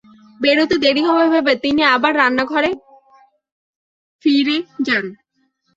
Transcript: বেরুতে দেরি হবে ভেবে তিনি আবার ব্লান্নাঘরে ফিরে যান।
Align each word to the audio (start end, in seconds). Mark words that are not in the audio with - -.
বেরুতে 0.39 0.75
দেরি 0.83 1.01
হবে 1.07 1.25
ভেবে 1.33 1.53
তিনি 1.63 1.81
আবার 1.95 2.11
ব্লান্নাঘরে 2.15 2.69
ফিরে 4.25 4.57
যান। 4.85 5.05